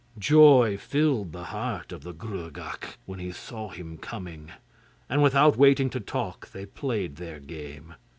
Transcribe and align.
Joy 0.17 0.77
filled 0.77 1.31
the 1.31 1.43
heart 1.43 1.91
of 1.91 2.01
the 2.01 2.11
Gruagach 2.11 2.97
when 3.05 3.19
he 3.19 3.31
saw 3.31 3.69
him 3.69 3.99
coming, 3.99 4.51
and 5.07 5.21
without 5.21 5.57
waiting 5.57 5.91
to 5.91 5.99
talk 5.99 6.49
they 6.49 6.65
played 6.65 7.17
their 7.17 7.39
game. 7.39 7.93